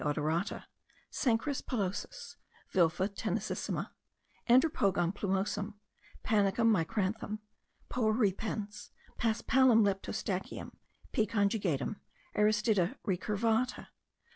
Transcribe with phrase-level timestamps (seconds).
[0.03, 0.63] odorata,
[1.11, 2.35] Cenchrus pilosus,
[2.73, 3.91] Vilfa tenacissima,
[4.49, 5.75] Andropogon plumosum,
[6.25, 7.37] Panicum micranthum,
[7.87, 10.71] Poa repens, Paspalum leptostachyum,
[11.11, 11.27] P.
[11.27, 11.97] conjugatum,
[12.35, 13.89] Aristida recurvata.